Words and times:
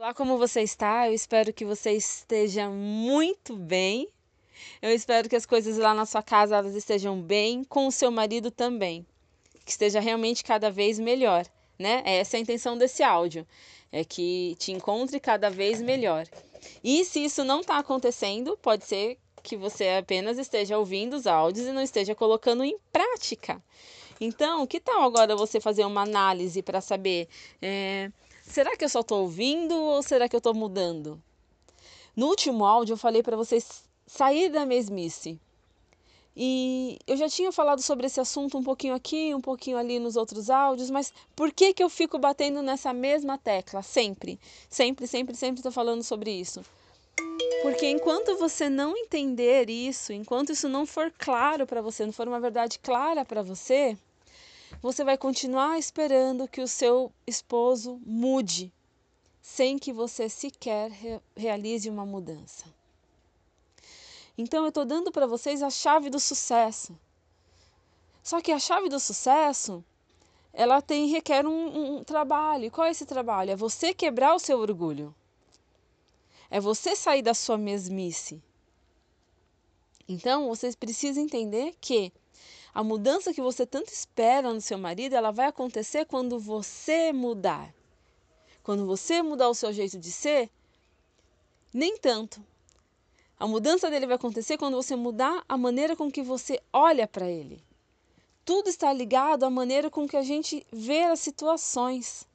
Olá, 0.00 0.14
como 0.14 0.38
você 0.38 0.62
está? 0.62 1.08
Eu 1.08 1.12
espero 1.12 1.52
que 1.52 1.64
você 1.64 1.90
esteja 1.90 2.70
muito 2.70 3.56
bem. 3.56 4.08
Eu 4.80 4.92
espero 4.92 5.28
que 5.28 5.34
as 5.34 5.44
coisas 5.44 5.76
lá 5.76 5.92
na 5.92 6.06
sua 6.06 6.22
casa 6.22 6.54
elas 6.54 6.76
estejam 6.76 7.20
bem, 7.20 7.64
com 7.64 7.88
o 7.88 7.90
seu 7.90 8.08
marido 8.08 8.48
também. 8.48 9.04
Que 9.64 9.72
esteja 9.72 9.98
realmente 9.98 10.44
cada 10.44 10.70
vez 10.70 11.00
melhor, 11.00 11.44
né? 11.76 12.04
Essa 12.06 12.36
é 12.36 12.38
a 12.38 12.40
intenção 12.40 12.78
desse 12.78 13.02
áudio, 13.02 13.44
é 13.90 14.04
que 14.04 14.54
te 14.60 14.70
encontre 14.70 15.18
cada 15.18 15.50
vez 15.50 15.82
melhor. 15.82 16.28
E 16.84 17.04
se 17.04 17.24
isso 17.24 17.42
não 17.42 17.62
está 17.62 17.76
acontecendo, 17.78 18.56
pode 18.56 18.84
ser 18.84 19.18
que 19.42 19.56
você 19.56 19.88
apenas 19.88 20.38
esteja 20.38 20.78
ouvindo 20.78 21.14
os 21.16 21.26
áudios 21.26 21.66
e 21.66 21.72
não 21.72 21.82
esteja 21.82 22.14
colocando 22.14 22.62
em 22.62 22.78
prática. 22.92 23.60
Então, 24.20 24.64
que 24.64 24.78
tal 24.78 25.02
agora 25.02 25.34
você 25.34 25.60
fazer 25.60 25.84
uma 25.84 26.02
análise 26.02 26.62
para 26.62 26.80
saber 26.80 27.28
é, 27.60 28.12
será 28.48 28.76
que 28.76 28.84
eu 28.84 28.88
só 28.88 29.00
estou 29.00 29.22
ouvindo 29.22 29.74
ou 29.74 30.02
será 30.02 30.28
que 30.28 30.34
eu 30.34 30.38
estou 30.38 30.54
mudando? 30.54 31.22
No 32.16 32.26
último 32.26 32.64
áudio 32.64 32.94
eu 32.94 32.98
falei 32.98 33.22
para 33.22 33.36
vocês 33.36 33.84
sair 34.06 34.48
da 34.48 34.66
mesmice. 34.66 35.38
E 36.40 36.98
eu 37.06 37.16
já 37.16 37.28
tinha 37.28 37.50
falado 37.50 37.82
sobre 37.82 38.06
esse 38.06 38.20
assunto 38.20 38.56
um 38.56 38.62
pouquinho 38.62 38.94
aqui, 38.94 39.34
um 39.34 39.40
pouquinho 39.40 39.76
ali 39.76 39.98
nos 39.98 40.14
outros 40.14 40.48
áudios, 40.48 40.88
mas 40.88 41.12
por 41.34 41.52
que, 41.52 41.74
que 41.74 41.82
eu 41.82 41.90
fico 41.90 42.16
batendo 42.16 42.62
nessa 42.62 42.92
mesma 42.92 43.36
tecla? 43.36 43.82
Sempre, 43.82 44.38
sempre, 44.70 45.06
sempre, 45.08 45.34
sempre 45.34 45.58
estou 45.58 45.72
falando 45.72 46.04
sobre 46.04 46.30
isso. 46.30 46.62
Porque 47.62 47.90
enquanto 47.90 48.36
você 48.36 48.68
não 48.68 48.96
entender 48.96 49.68
isso, 49.68 50.12
enquanto 50.12 50.52
isso 50.52 50.68
não 50.68 50.86
for 50.86 51.12
claro 51.18 51.66
para 51.66 51.82
você, 51.82 52.06
não 52.06 52.12
for 52.12 52.28
uma 52.28 52.38
verdade 52.38 52.78
clara 52.78 53.24
para 53.24 53.42
você, 53.42 53.98
você 54.80 55.02
vai 55.02 55.18
continuar 55.18 55.78
esperando 55.78 56.46
que 56.46 56.60
o 56.60 56.68
seu 56.68 57.12
esposo 57.26 58.00
mude, 58.06 58.72
sem 59.42 59.78
que 59.78 59.92
você 59.92 60.28
sequer 60.28 60.90
re 60.90 61.20
realize 61.36 61.88
uma 61.90 62.06
mudança. 62.06 62.64
Então 64.36 64.62
eu 64.62 64.68
estou 64.68 64.84
dando 64.84 65.10
para 65.10 65.26
vocês 65.26 65.62
a 65.62 65.70
chave 65.70 66.08
do 66.08 66.20
sucesso. 66.20 66.96
Só 68.22 68.40
que 68.40 68.52
a 68.52 68.58
chave 68.58 68.88
do 68.88 69.00
sucesso, 69.00 69.84
ela 70.52 70.80
tem 70.80 71.08
requer 71.08 71.44
um, 71.44 71.96
um 71.96 72.04
trabalho. 72.04 72.70
Qual 72.70 72.86
é 72.86 72.90
esse 72.90 73.04
trabalho? 73.04 73.50
É 73.50 73.56
você 73.56 73.92
quebrar 73.92 74.34
o 74.34 74.38
seu 74.38 74.60
orgulho. 74.60 75.12
É 76.50 76.60
você 76.60 76.94
sair 76.94 77.22
da 77.22 77.34
sua 77.34 77.58
mesmice. 77.58 78.40
Então, 80.08 80.48
vocês 80.48 80.74
precisam 80.74 81.22
entender 81.22 81.74
que 81.80 82.12
a 82.74 82.84
mudança 82.84 83.32
que 83.32 83.40
você 83.40 83.66
tanto 83.66 83.92
espera 83.92 84.52
no 84.52 84.60
seu 84.60 84.78
marido, 84.78 85.14
ela 85.14 85.30
vai 85.30 85.46
acontecer 85.46 86.04
quando 86.06 86.38
você 86.38 87.12
mudar. 87.12 87.74
Quando 88.62 88.86
você 88.86 89.22
mudar 89.22 89.48
o 89.48 89.54
seu 89.54 89.72
jeito 89.72 89.98
de 89.98 90.12
ser, 90.12 90.50
nem 91.72 91.96
tanto. 91.96 92.44
A 93.38 93.46
mudança 93.46 93.90
dele 93.90 94.06
vai 94.06 94.16
acontecer 94.16 94.58
quando 94.58 94.76
você 94.76 94.96
mudar 94.96 95.44
a 95.48 95.56
maneira 95.56 95.94
com 95.94 96.10
que 96.10 96.22
você 96.22 96.60
olha 96.72 97.06
para 97.06 97.28
ele. 97.28 97.62
Tudo 98.44 98.68
está 98.68 98.92
ligado 98.92 99.44
à 99.44 99.50
maneira 99.50 99.90
com 99.90 100.08
que 100.08 100.16
a 100.16 100.22
gente 100.22 100.66
vê 100.72 101.04
as 101.04 101.20
situações. 101.20 102.26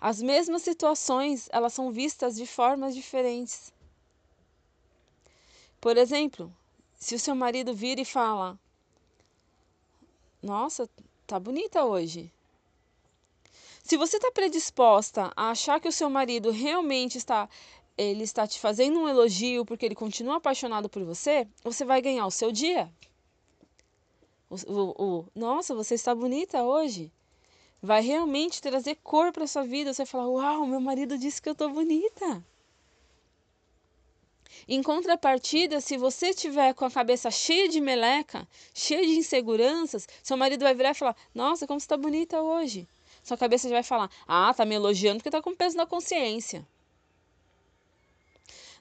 As 0.00 0.22
mesmas 0.22 0.62
situações, 0.62 1.48
elas 1.52 1.74
são 1.74 1.92
vistas 1.92 2.36
de 2.36 2.46
formas 2.46 2.94
diferentes. 2.94 3.72
Por 5.80 5.96
exemplo, 5.96 6.50
se 6.96 7.14
o 7.14 7.18
seu 7.18 7.34
marido 7.34 7.74
vira 7.74 8.00
e 8.00 8.04
fala: 8.04 8.58
nossa, 10.42 10.88
tá 11.26 11.38
bonita 11.38 11.84
hoje. 11.84 12.32
Se 13.82 13.96
você 13.96 14.16
está 14.16 14.30
predisposta 14.30 15.32
a 15.36 15.50
achar 15.50 15.80
que 15.80 15.88
o 15.88 15.92
seu 15.92 16.08
marido 16.08 16.50
realmente 16.50 17.18
está 17.18 17.48
ele 17.98 18.24
está 18.24 18.46
te 18.46 18.58
fazendo 18.58 18.98
um 18.98 19.08
elogio 19.08 19.64
porque 19.66 19.84
ele 19.84 19.94
continua 19.94 20.36
apaixonado 20.36 20.88
por 20.88 21.04
você, 21.04 21.46
você 21.62 21.84
vai 21.84 22.00
ganhar 22.00 22.26
o 22.26 22.30
seu 22.30 22.50
dia. 22.50 22.90
O, 24.48 24.54
o, 24.72 25.04
o 25.04 25.24
nossa, 25.34 25.74
você 25.74 25.94
está 25.96 26.14
bonita 26.14 26.62
hoje. 26.62 27.12
Vai 27.82 28.00
realmente 28.00 28.62
trazer 28.62 28.96
cor 29.02 29.32
para 29.32 29.46
sua 29.46 29.64
vida. 29.64 29.92
Você 29.92 30.04
vai 30.04 30.10
falar: 30.10 30.28
Uau, 30.28 30.66
meu 30.66 30.80
marido 30.80 31.18
disse 31.18 31.42
que 31.42 31.48
eu 31.48 31.52
estou 31.52 31.70
bonita. 31.70 32.44
Em 34.68 34.82
contrapartida, 34.82 35.80
se 35.80 35.96
você 35.96 36.34
tiver 36.34 36.74
com 36.74 36.84
a 36.84 36.90
cabeça 36.90 37.30
cheia 37.30 37.68
de 37.68 37.80
meleca, 37.80 38.46
cheia 38.74 39.06
de 39.06 39.12
inseguranças, 39.12 40.08
seu 40.22 40.36
marido 40.36 40.62
vai 40.62 40.74
virar 40.74 40.90
e 40.90 40.94
falar: 40.94 41.16
Nossa, 41.34 41.66
como 41.66 41.80
você 41.80 41.84
está 41.84 41.96
bonita 41.96 42.40
hoje. 42.40 42.86
Sua 43.22 43.36
cabeça 43.36 43.68
vai 43.68 43.82
falar: 43.82 44.10
Ah, 44.26 44.52
tá 44.54 44.64
me 44.64 44.74
elogiando 44.74 45.18
porque 45.18 45.28
está 45.28 45.42
com 45.42 45.54
peso 45.54 45.76
na 45.76 45.86
consciência. 45.86 46.66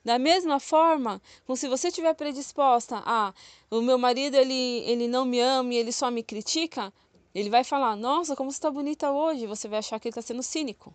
Da 0.04 0.18
mesma 0.18 0.60
forma, 0.60 1.22
se 1.56 1.68
você 1.68 1.90
estiver 1.90 2.14
predisposta 2.14 3.02
a 3.06 3.34
o 3.70 3.82
meu 3.82 3.98
marido 3.98 4.36
ele, 4.36 4.84
ele 4.86 5.08
não 5.08 5.26
me 5.26 5.40
ama 5.40 5.74
e 5.74 5.78
ele 5.78 5.92
só 5.92 6.10
me 6.10 6.24
critica, 6.24 6.94
ele 7.34 7.50
vai 7.50 7.64
falar: 7.64 7.96
Nossa, 7.96 8.36
como 8.36 8.52
você 8.52 8.58
está 8.58 8.72
bonita 8.72 9.12
hoje. 9.12 9.46
Você 9.46 9.68
vai 9.68 9.80
achar 9.80 10.00
que 10.00 10.08
ele 10.08 10.12
está 10.12 10.22
sendo 10.22 10.44
cínico. 10.44 10.94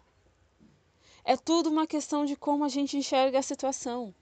É 1.25 1.37
tudo 1.37 1.71
uma 1.71 1.87
questão 1.87 2.25
de 2.25 2.37
como 2.37 2.65
a 2.65 2.69
gente 2.69 2.97
enxerga 2.97 3.39
a 3.39 3.43
situação. 3.43 4.15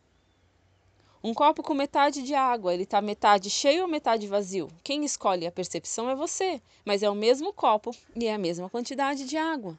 Um 1.25 1.33
copo 1.33 1.63
com 1.63 1.73
metade 1.73 2.21
de 2.23 2.35
água, 2.35 2.75
ele 2.75 2.83
está 2.83 3.01
metade 3.01 3.49
cheio 3.49 3.83
ou 3.83 3.89
metade 3.89 4.27
vazio? 4.27 4.69
Quem 4.83 5.05
escolhe 5.05 5.47
a 5.47 5.53
percepção 5.53 6.11
é 6.11 6.17
você, 6.17 6.61
mas 6.85 7.01
é 7.01 7.09
o 7.09 7.15
mesmo 7.15 7.53
copo 7.53 7.95
e 8.17 8.27
é 8.27 8.35
a 8.35 8.39
mesma 8.39 8.69
quantidade 8.69 9.25
de 9.25 9.37
água. 9.37 9.79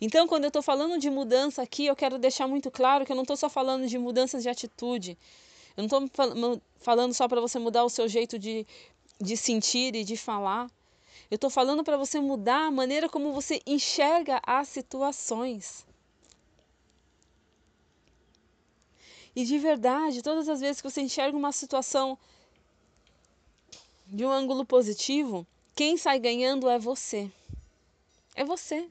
Então, 0.00 0.26
quando 0.26 0.44
eu 0.44 0.48
estou 0.48 0.62
falando 0.62 0.98
de 0.98 1.08
mudança 1.08 1.62
aqui, 1.62 1.86
eu 1.86 1.94
quero 1.94 2.18
deixar 2.18 2.48
muito 2.48 2.72
claro 2.72 3.06
que 3.06 3.12
eu 3.12 3.16
não 3.16 3.22
estou 3.22 3.36
só 3.36 3.48
falando 3.48 3.86
de 3.86 3.96
mudanças 3.96 4.42
de 4.42 4.48
atitude. 4.48 5.16
Eu 5.76 5.86
não 5.86 6.06
estou 6.06 6.60
falando 6.80 7.14
só 7.14 7.28
para 7.28 7.40
você 7.40 7.58
mudar 7.60 7.84
o 7.84 7.88
seu 7.88 8.08
jeito 8.08 8.36
de, 8.36 8.66
de 9.20 9.36
sentir 9.36 9.94
e 9.94 10.02
de 10.02 10.16
falar. 10.16 10.68
Eu 11.30 11.36
estou 11.36 11.50
falando 11.50 11.84
para 11.84 11.96
você 11.96 12.20
mudar 12.20 12.66
a 12.66 12.70
maneira 12.70 13.08
como 13.08 13.32
você 13.32 13.60
enxerga 13.64 14.40
as 14.44 14.68
situações. 14.68 15.86
E 19.34 19.44
de 19.44 19.58
verdade, 19.58 20.22
todas 20.22 20.48
as 20.48 20.60
vezes 20.60 20.80
que 20.80 20.88
você 20.88 21.00
enxerga 21.00 21.36
uma 21.36 21.52
situação 21.52 22.16
de 24.06 24.24
um 24.24 24.30
ângulo 24.30 24.64
positivo, 24.64 25.46
quem 25.74 25.96
sai 25.96 26.18
ganhando 26.18 26.68
é 26.68 26.78
você. 26.78 27.30
É 28.34 28.44
você. 28.44 28.88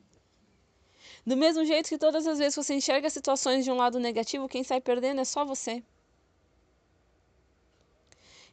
Do 1.26 1.38
mesmo 1.38 1.64
jeito 1.64 1.88
que 1.88 1.98
todas 1.98 2.28
as 2.28 2.38
vezes 2.38 2.56
que 2.56 2.64
você 2.64 2.74
enxerga 2.74 3.10
situações 3.10 3.64
de 3.64 3.72
um 3.72 3.76
lado 3.76 4.00
negativo, 4.00 4.50
quem 4.50 4.64
sai 4.64 4.82
perdendo 4.82 5.22
é 5.22 5.26
só 5.26 5.46
você. 5.46 5.82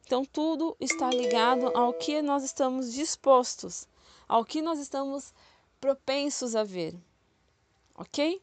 Então 0.06 0.24
tudo 0.24 0.76
está 0.78 1.10
ligado 1.10 1.66
ao 1.76 1.92
que 1.92 2.22
nós 2.22 2.44
estamos 2.44 2.92
dispostos, 2.92 3.88
ao 4.28 4.44
que 4.44 4.62
nós 4.62 4.78
estamos 4.78 5.32
propensos 5.80 6.54
a 6.54 6.62
ver. 6.62 6.94
Ok? 7.94 8.40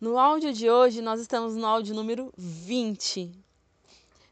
No 0.00 0.18
áudio 0.18 0.50
de 0.50 0.70
hoje, 0.70 1.02
nós 1.02 1.20
estamos 1.20 1.54
no 1.54 1.66
áudio 1.66 1.94
número 1.94 2.32
20. 2.34 3.30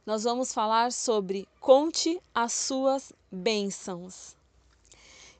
Nós 0.06 0.24
vamos 0.24 0.50
falar 0.50 0.90
sobre 0.90 1.46
conte 1.60 2.18
as 2.34 2.54
suas 2.54 3.12
bênçãos. 3.30 4.34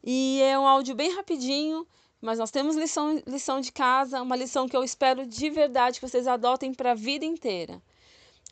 E 0.05 0.43
é 0.43 0.59
um 0.59 0.69
áudio 0.69 0.95
bem 0.95 1.11
rapidinho, 1.15 1.87
mas 2.21 2.39
nós 2.39 2.51
temos 2.51 2.77
lição, 2.77 3.23
lição 3.27 3.59
de 3.59 3.73
casa, 3.73 4.21
uma 4.21 4.37
lição 4.37 4.69
que 4.69 4.77
eu 4.77 4.85
espero 4.85 5.25
de 5.25 5.49
verdade 5.49 5.99
que 5.99 6.07
vocês 6.07 6.27
adotem 6.27 6.75
para 6.75 6.91
a 6.91 6.95
vida 6.95 7.25
inteira. 7.25 7.81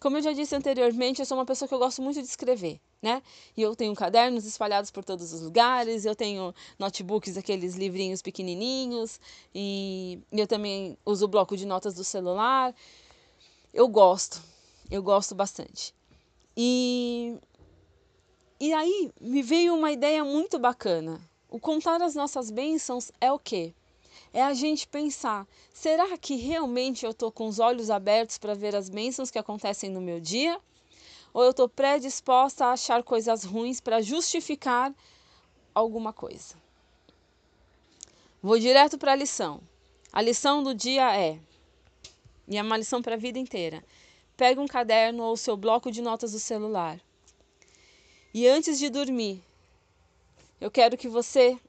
Como 0.00 0.16
eu 0.16 0.22
já 0.22 0.32
disse 0.32 0.56
anteriormente, 0.56 1.20
eu 1.20 1.26
sou 1.26 1.36
uma 1.36 1.44
pessoa 1.44 1.68
que 1.68 1.74
eu 1.74 1.78
gosto 1.78 2.00
muito 2.00 2.22
de 2.22 2.26
escrever 2.26 2.80
né? 3.00 3.22
E 3.56 3.62
eu 3.62 3.76
tenho 3.76 3.94
cadernos 3.94 4.44
espalhados 4.44 4.90
por 4.90 5.04
todos 5.04 5.32
os 5.32 5.40
lugares, 5.40 6.04
eu 6.04 6.14
tenho 6.14 6.54
notebooks, 6.78 7.36
aqueles 7.36 7.74
livrinhos 7.74 8.22
pequenininhos, 8.22 9.20
e 9.54 10.20
eu 10.32 10.46
também 10.46 10.96
uso 11.04 11.26
o 11.26 11.28
bloco 11.28 11.56
de 11.56 11.66
notas 11.66 11.94
do 11.94 12.04
celular. 12.04 12.74
Eu 13.72 13.88
gosto, 13.88 14.42
eu 14.90 15.02
gosto 15.02 15.34
bastante. 15.34 15.94
E, 16.56 17.36
e 18.58 18.72
aí 18.72 19.12
me 19.20 19.42
veio 19.42 19.74
uma 19.74 19.92
ideia 19.92 20.24
muito 20.24 20.58
bacana. 20.58 21.20
O 21.48 21.60
contar 21.60 22.02
as 22.02 22.14
nossas 22.14 22.50
bênçãos 22.50 23.12
é 23.20 23.30
o 23.30 23.38
quê? 23.38 23.74
É 24.32 24.42
a 24.42 24.54
gente 24.54 24.88
pensar: 24.88 25.46
será 25.72 26.16
que 26.16 26.34
realmente 26.36 27.04
eu 27.04 27.12
estou 27.12 27.30
com 27.30 27.46
os 27.46 27.58
olhos 27.58 27.90
abertos 27.90 28.38
para 28.38 28.54
ver 28.54 28.74
as 28.74 28.88
bênçãos 28.88 29.30
que 29.30 29.38
acontecem 29.38 29.90
no 29.90 30.00
meu 30.00 30.18
dia? 30.18 30.58
Ou 31.36 31.44
eu 31.44 31.50
estou 31.50 31.68
predisposta 31.68 32.64
a 32.64 32.72
achar 32.72 33.02
coisas 33.02 33.44
ruins 33.44 33.78
para 33.78 34.00
justificar 34.00 34.90
alguma 35.74 36.10
coisa. 36.10 36.54
Vou 38.42 38.58
direto 38.58 38.96
para 38.96 39.12
a 39.12 39.14
lição. 39.14 39.60
A 40.10 40.22
lição 40.22 40.62
do 40.62 40.74
dia 40.74 41.14
é, 41.14 41.38
e 42.48 42.56
é 42.56 42.62
uma 42.62 42.78
lição 42.78 43.02
para 43.02 43.16
a 43.16 43.18
vida 43.18 43.38
inteira. 43.38 43.84
Pega 44.34 44.62
um 44.62 44.66
caderno 44.66 45.24
ou 45.24 45.36
seu 45.36 45.58
bloco 45.58 45.90
de 45.90 46.00
notas 46.00 46.32
do 46.32 46.40
celular. 46.40 46.98
E 48.32 48.48
antes 48.48 48.78
de 48.78 48.88
dormir, 48.88 49.44
eu 50.58 50.70
quero 50.70 50.96
que 50.96 51.06
você 51.06 51.60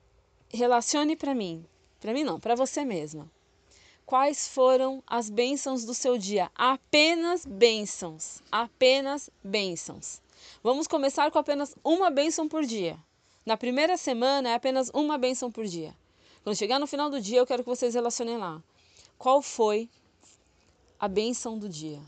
relacione 0.48 1.14
para 1.18 1.36
mim 1.36 1.66
Para 2.00 2.14
mim 2.14 2.24
não, 2.24 2.40
para 2.40 2.56
você 2.56 2.86
mesma. 2.86 3.30
Quais 4.08 4.48
foram 4.48 5.04
as 5.06 5.30
bênçãos 5.30 5.84
do 5.84 5.94
seu 5.94 6.18
dia? 6.18 6.50
Apenas 6.56 7.46
bênçãos, 7.46 8.42
apenas 8.50 9.30
bênçãos. 9.44 10.22
Vamos 10.64 10.88
começar 10.88 11.30
com 11.30 11.38
apenas 11.38 11.76
uma 11.84 12.10
bênção 12.10 12.48
por 12.48 12.64
dia. 12.64 12.98
Na 13.46 13.58
primeira 13.58 13.98
semana 13.98 14.48
é 14.48 14.54
apenas 14.54 14.90
uma 14.94 15.18
bênção 15.18 15.52
por 15.52 15.66
dia. 15.66 15.94
Quando 16.42 16.56
chegar 16.56 16.80
no 16.80 16.88
final 16.88 17.10
do 17.10 17.20
dia, 17.20 17.40
eu 17.40 17.46
quero 17.46 17.64
que 17.64 17.70
vocês 17.70 17.96
relacionem 17.96 18.38
lá. 18.38 18.64
Qual 19.18 19.42
foi 19.42 19.90
a 20.98 21.10
bênção 21.10 21.60
do 21.60 21.68
dia? 21.68 22.00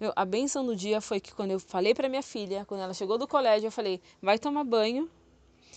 Meu, 0.00 0.12
a 0.16 0.24
bênção 0.24 0.66
do 0.66 0.74
dia 0.74 1.00
foi 1.00 1.20
que 1.20 1.32
quando 1.32 1.52
eu 1.52 1.60
falei 1.60 1.94
para 1.94 2.08
minha 2.08 2.24
filha, 2.24 2.64
quando 2.64 2.80
ela 2.80 2.94
chegou 2.94 3.16
do 3.16 3.28
colégio, 3.28 3.68
eu 3.68 3.72
falei: 3.72 4.00
vai 4.20 4.40
tomar 4.40 4.64
banho. 4.64 5.08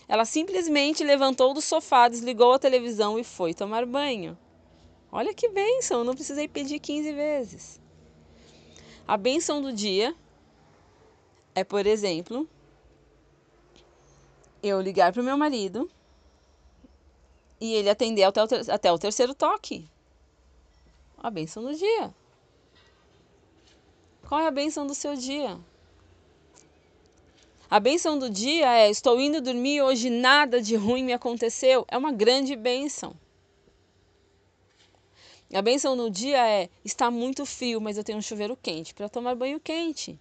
Ela 0.07 0.25
simplesmente 0.25 1.03
levantou 1.03 1.53
do 1.53 1.61
sofá, 1.61 2.07
desligou 2.07 2.53
a 2.53 2.59
televisão 2.59 3.17
e 3.17 3.23
foi 3.23 3.53
tomar 3.53 3.85
banho. 3.85 4.37
Olha 5.11 5.33
que 5.33 5.49
bênção, 5.49 6.03
não 6.03 6.13
precisei 6.13 6.47
pedir 6.47 6.79
15 6.79 7.13
vezes. 7.13 7.81
A 9.07 9.17
bênção 9.17 9.61
do 9.61 9.71
dia 9.71 10.15
é, 11.55 11.63
por 11.63 11.87
exemplo, 11.87 12.47
eu 14.61 14.81
ligar 14.81 15.13
para 15.13 15.21
o 15.21 15.25
meu 15.25 15.37
marido 15.37 15.89
e 17.61 17.73
ele 17.73 17.89
atender 17.89 18.23
até 18.23 18.43
o, 18.43 18.47
até 18.69 18.91
o 18.91 18.99
terceiro 18.99 19.33
toque. 19.33 19.87
A 21.17 21.31
bênção 21.31 21.63
do 21.63 21.73
dia. 21.73 22.13
Qual 24.27 24.41
é 24.41 24.47
a 24.47 24.51
bênção 24.51 24.85
do 24.85 24.93
seu 24.93 25.15
dia? 25.15 25.57
A 27.69 27.79
bênção 27.79 28.17
do 28.17 28.29
dia 28.29 28.71
é: 28.73 28.89
estou 28.89 29.19
indo 29.19 29.41
dormir 29.41 29.81
hoje, 29.81 30.09
nada 30.09 30.62
de 30.62 30.75
ruim 30.75 31.03
me 31.03 31.13
aconteceu. 31.13 31.85
É 31.88 31.97
uma 31.97 32.12
grande 32.12 32.56
bênção. 32.56 33.15
A 35.53 35.62
bênção 35.62 35.97
do 35.97 36.09
dia 36.09 36.47
é: 36.47 36.69
está 36.83 37.09
muito 37.09 37.45
frio, 37.45 37.81
mas 37.81 37.97
eu 37.97 38.03
tenho 38.03 38.17
um 38.17 38.21
chuveiro 38.21 38.57
quente 38.62 38.94
para 38.94 39.09
tomar 39.09 39.35
banho 39.35 39.59
quente. 39.59 40.19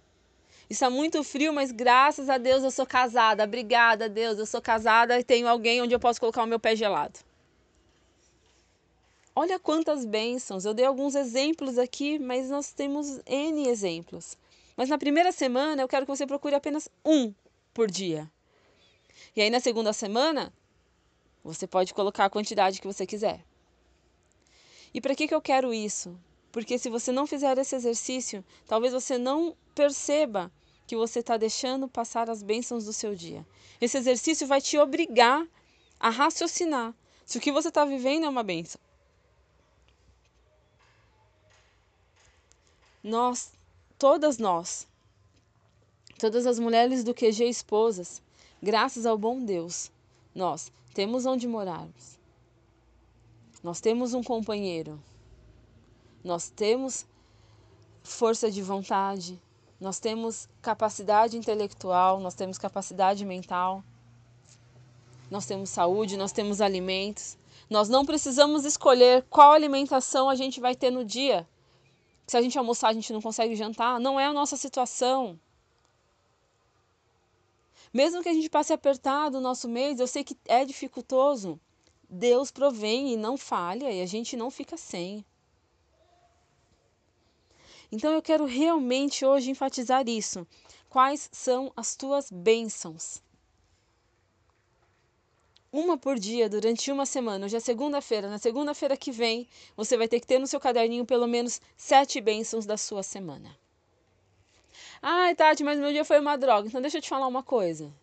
Está 0.67 0.89
muito 0.89 1.23
frio, 1.23 1.53
mas 1.53 1.71
graças 1.71 2.27
a 2.29 2.39
Deus 2.39 2.63
eu 2.63 2.71
sou 2.71 2.85
casada. 2.85 3.43
Obrigada, 3.43 4.09
Deus, 4.09 4.39
eu 4.39 4.45
sou 4.47 4.61
casada 4.61 5.19
e 5.19 5.23
tenho 5.23 5.47
alguém 5.47 5.81
onde 5.81 5.93
eu 5.93 5.99
posso 5.99 6.19
colocar 6.19 6.43
o 6.43 6.47
meu 6.47 6.59
pé 6.59 6.75
gelado. 6.75 7.19
Olha 9.35 9.59
quantas 9.59 10.05
bênçãos. 10.05 10.65
Eu 10.65 10.73
dei 10.73 10.85
alguns 10.85 11.13
exemplos 11.13 11.77
aqui, 11.77 12.17
mas 12.17 12.49
nós 12.49 12.71
temos 12.71 13.19
N 13.27 13.67
exemplos. 13.67 14.37
Mas 14.75 14.89
na 14.89 14.97
primeira 14.97 15.31
semana 15.31 15.81
eu 15.81 15.87
quero 15.87 16.05
que 16.05 16.11
você 16.11 16.27
procure 16.27 16.55
apenas 16.55 16.89
um 17.03 17.33
por 17.73 17.89
dia. 17.89 18.29
E 19.35 19.41
aí 19.41 19.49
na 19.49 19.59
segunda 19.59 19.93
semana, 19.93 20.53
você 21.43 21.67
pode 21.67 21.93
colocar 21.93 22.25
a 22.25 22.29
quantidade 22.29 22.81
que 22.81 22.87
você 22.87 23.05
quiser. 23.05 23.43
E 24.93 25.01
para 25.01 25.15
que, 25.15 25.27
que 25.27 25.35
eu 25.35 25.41
quero 25.41 25.73
isso? 25.73 26.17
Porque 26.51 26.77
se 26.79 26.89
você 26.89 27.11
não 27.11 27.27
fizer 27.27 27.57
esse 27.57 27.75
exercício, 27.75 28.43
talvez 28.65 28.93
você 28.93 29.17
não 29.17 29.55
perceba 29.73 30.51
que 30.87 30.95
você 30.95 31.19
está 31.19 31.35
deixando 31.35 31.87
passar 31.87 32.29
as 32.29 32.41
bênçãos 32.41 32.85
do 32.85 32.93
seu 32.93 33.15
dia. 33.15 33.45
Esse 33.81 33.97
exercício 33.97 34.47
vai 34.47 34.61
te 34.61 34.77
obrigar 34.77 35.45
a 35.99 36.09
raciocinar 36.09 36.93
se 37.25 37.37
o 37.37 37.41
que 37.41 37.51
você 37.51 37.69
está 37.69 37.83
vivendo 37.83 38.25
é 38.25 38.29
uma 38.29 38.43
bênção. 38.43 38.79
Nós, 43.03 43.51
todas 44.05 44.37
nós, 44.37 44.87
todas 46.19 46.45
as 46.45 46.59
mulheres 46.59 47.03
do 47.03 47.11
QG 47.11 47.49
esposas, 47.49 48.21
graças 48.61 49.03
ao 49.03 49.17
bom 49.17 49.43
Deus, 49.43 49.91
nós 50.35 50.71
temos 50.93 51.25
onde 51.25 51.47
morarmos. 51.47 52.19
Nós 53.63 53.81
temos 53.81 54.13
um 54.13 54.21
companheiro. 54.21 55.01
Nós 56.23 56.49
temos 56.49 57.03
força 58.03 58.51
de 58.51 58.61
vontade, 58.61 59.41
nós 59.81 59.97
temos 59.97 60.47
capacidade 60.61 61.35
intelectual, 61.35 62.19
nós 62.19 62.35
temos 62.35 62.59
capacidade 62.59 63.25
mental, 63.25 63.83
nós 65.31 65.47
temos 65.47 65.71
saúde, 65.71 66.15
nós 66.15 66.31
temos 66.31 66.61
alimentos. 66.61 67.39
Nós 67.67 67.89
não 67.89 68.05
precisamos 68.05 68.65
escolher 68.65 69.25
qual 69.31 69.51
alimentação 69.51 70.29
a 70.29 70.35
gente 70.35 70.59
vai 70.59 70.75
ter 70.75 70.91
no 70.91 71.03
dia 71.03 71.47
se 72.27 72.37
a 72.37 72.41
gente 72.41 72.57
almoçar, 72.57 72.89
a 72.89 72.93
gente 72.93 73.13
não 73.13 73.21
consegue 73.21 73.55
jantar. 73.55 73.99
Não 73.99 74.19
é 74.19 74.25
a 74.25 74.33
nossa 74.33 74.57
situação. 74.57 75.39
Mesmo 77.93 78.21
que 78.21 78.29
a 78.29 78.33
gente 78.33 78.49
passe 78.49 78.73
apertado 78.73 79.37
o 79.37 79.41
nosso 79.41 79.69
mês, 79.69 79.99
eu 79.99 80.07
sei 80.07 80.23
que 80.23 80.37
é 80.45 80.65
dificultoso. 80.65 81.59
Deus 82.09 82.51
provém 82.51 83.13
e 83.13 83.17
não 83.17 83.37
falha 83.37 83.91
e 83.91 84.01
a 84.01 84.05
gente 84.05 84.35
não 84.35 84.51
fica 84.51 84.75
sem. 84.77 85.23
Então 87.91 88.11
eu 88.11 88.21
quero 88.21 88.45
realmente 88.45 89.25
hoje 89.25 89.51
enfatizar 89.51 90.07
isso. 90.09 90.45
Quais 90.89 91.29
são 91.31 91.71
as 91.75 91.95
tuas 91.95 92.31
bênçãos? 92.31 93.21
Uma 95.75 95.97
por 95.97 96.17
dia 96.17 96.47
durante 96.47 96.89
uma 96.89 97.05
semana. 97.05 97.45
Hoje 97.45 97.57
é 97.57 97.59
segunda-feira. 97.59 98.29
Na 98.29 98.37
segunda-feira 98.37 98.95
que 98.95 99.11
vem, 99.11 99.45
você 99.75 99.97
vai 99.97 100.07
ter 100.07 100.21
que 100.21 100.27
ter 100.27 100.39
no 100.39 100.47
seu 100.47 100.57
caderninho 100.57 101.05
pelo 101.05 101.27
menos 101.27 101.59
sete 101.75 102.21
bênçãos 102.21 102.65
da 102.65 102.77
sua 102.77 103.03
semana. 103.03 103.57
Ai, 105.01 105.35
Tati, 105.35 105.65
mas 105.65 105.77
meu 105.77 105.91
dia 105.91 106.05
foi 106.05 106.17
uma 106.19 106.37
droga. 106.37 106.69
Então 106.69 106.81
deixa 106.81 106.97
eu 106.97 107.01
te 107.01 107.09
falar 107.09 107.27
uma 107.27 107.43
coisa. 107.43 107.93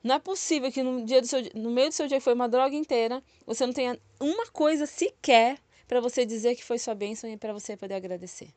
Não 0.00 0.14
é 0.14 0.18
possível 0.20 0.70
que 0.70 0.84
no, 0.84 1.04
dia 1.04 1.20
do 1.20 1.26
seu, 1.26 1.40
no 1.54 1.70
meio 1.70 1.88
do 1.88 1.94
seu 1.94 2.06
dia 2.06 2.20
foi 2.20 2.32
uma 2.32 2.48
droga 2.48 2.76
inteira, 2.76 3.20
você 3.44 3.66
não 3.66 3.72
tenha 3.72 3.98
uma 4.20 4.46
coisa 4.46 4.86
sequer 4.86 5.58
para 5.88 6.00
você 6.00 6.24
dizer 6.24 6.54
que 6.54 6.62
foi 6.62 6.78
sua 6.78 6.94
bênção 6.94 7.28
e 7.28 7.36
para 7.36 7.52
você 7.52 7.76
poder 7.76 7.94
agradecer. 7.94 8.54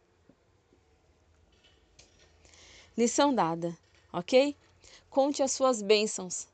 Lição 2.96 3.34
dada, 3.34 3.76
ok? 4.14 4.56
Conte 5.10 5.42
as 5.42 5.52
suas 5.52 5.82
bênçãos 5.82 6.51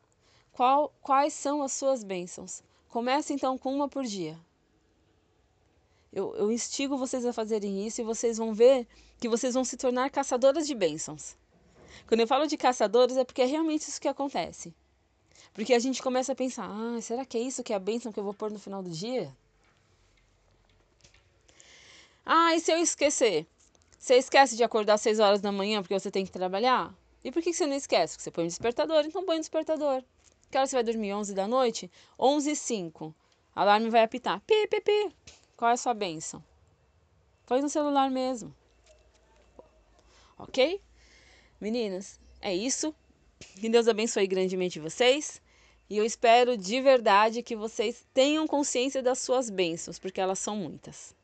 qual, 0.57 0.92
quais 1.04 1.33
são 1.33 1.62
as 1.62 1.71
suas 1.71 2.04
bênçãos? 2.04 2.63
Comece 2.89 3.31
então 3.31 3.59
com 3.59 3.71
uma 3.75 3.88
por 3.88 4.04
dia. 4.04 4.36
Eu, 6.12 6.36
eu 6.36 6.51
instigo 6.51 6.98
vocês 6.98 7.24
a 7.27 7.31
fazerem 7.31 7.86
isso 7.86 8.01
e 8.01 8.04
vocês 8.04 8.39
vão 8.39 8.56
ver 8.56 8.88
que 9.19 9.30
vocês 9.30 9.54
vão 9.54 9.63
se 9.63 9.77
tornar 9.77 10.09
caçadoras 10.09 10.65
de 10.65 10.74
bênçãos. 10.74 11.38
Quando 12.07 12.21
eu 12.21 12.27
falo 12.27 12.48
de 12.48 12.57
caçadores 12.57 13.18
é 13.18 13.24
porque 13.24 13.44
é 13.44 13.45
realmente 13.45 13.88
isso 13.88 14.01
que 14.01 14.07
acontece. 14.07 14.74
Porque 15.54 15.75
a 15.75 15.80
gente 15.80 16.01
começa 16.01 16.31
a 16.31 16.36
pensar: 16.36 16.68
ah, 16.68 17.00
será 17.01 17.24
que 17.24 17.38
é 17.38 17.42
isso 17.42 17.63
que 17.63 17.71
é 17.71 17.75
a 17.75 17.80
bênção 17.80 18.12
que 18.12 18.19
eu 18.19 18.24
vou 18.24 18.33
pôr 18.33 18.50
no 18.50 18.57
final 18.57 18.81
do 18.81 18.89
dia? 18.89 19.31
Ah, 22.26 22.56
e 22.56 22.59
se 22.59 22.71
eu 22.71 22.80
esquecer? 22.80 23.45
Você 23.99 24.16
esquece 24.16 24.56
de 24.56 24.64
acordar 24.64 24.95
às 24.95 25.02
6 25.02 25.19
horas 25.19 25.40
da 25.40 25.52
manhã 25.52 25.83
porque 25.83 25.99
você 25.99 26.09
tem 26.09 26.26
que 26.26 26.31
trabalhar? 26.31 26.92
E 27.23 27.31
por 27.31 27.44
que 27.44 27.54
você 27.54 27.68
não 27.68 27.76
esquece? 27.76 28.16
Porque 28.16 28.23
você 28.23 28.31
põe 28.31 28.45
um 28.45 28.47
despertador, 28.47 29.06
então 29.06 29.23
põe 29.23 29.37
um 29.37 29.40
despertador. 29.40 30.04
Que 30.49 30.57
hora 30.57 30.66
você 30.66 30.75
vai 30.75 30.83
dormir? 30.83 31.13
11 31.13 31.33
da 31.33 31.47
noite? 31.47 31.92
11 32.18 32.51
e 32.51 32.56
5. 32.56 33.16
Alarme 33.56 33.89
vai 33.89 34.04
apitar. 34.04 34.39
Pi, 34.42 34.68
pi, 34.68 34.81
pi. 34.81 35.11
Qual 35.56 35.69
é 35.69 35.73
a 35.73 35.77
sua 35.77 35.94
benção? 35.94 36.44
Põe 37.45 37.61
no 37.61 37.69
celular 37.69 38.09
mesmo. 38.11 38.54
Ok? 40.37 40.80
Meninas, 41.59 42.19
é 42.39 42.56
isso. 42.56 42.94
Que 43.59 43.69
Deus 43.69 43.87
abençoe 43.87 44.27
grandemente 44.27 44.80
vocês. 44.80 45.42
E 45.89 45.97
eu 45.97 46.06
espero 46.06 46.57
de 46.57 46.81
verdade 46.81 47.42
que 47.42 47.56
vocês 47.56 48.06
tenham 48.13 48.45
consciência 48.45 49.01
das 49.01 49.19
suas 49.19 49.49
bênçãos, 49.49 49.97
porque 49.97 50.21
elas 50.21 50.37
são 50.37 50.56
muitas. 50.56 51.17